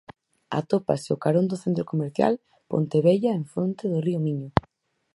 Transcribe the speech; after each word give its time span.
Atópase 0.59 1.07
ao 1.11 1.21
carón 1.25 1.45
do 1.51 1.57
centro 1.63 1.83
comercial 1.91 2.33
Pontevella 2.71 3.29
e 3.31 3.37
en 3.41 3.45
fronte 3.51 3.83
ao 3.85 4.03
río 4.05 4.19
Miño. 4.25 4.49